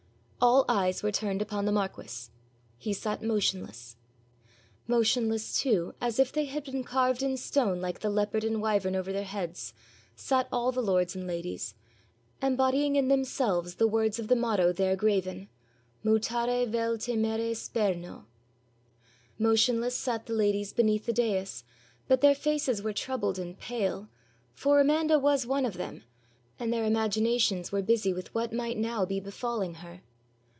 [0.43, 2.31] All eyes were turned upon the marquis.
[2.79, 3.95] He sat motionless.
[4.87, 8.95] Motionless, too, as if they had been carved in stone like the leopard and wyvern
[8.95, 9.71] over their heads,
[10.15, 11.75] sat all the lords and ladies,
[12.41, 15.47] embodying in themselves the words of the motto there graven,
[16.03, 18.25] Mulaxe Vel Timere Sperno.
[19.37, 21.63] Motionless sat the ladies beneath the dais,
[22.07, 24.09] but their faces were troubled and pale,
[24.55, 26.03] for Amanda was one of them,
[26.59, 30.01] and their imaginations were busy with what might now be befalling her.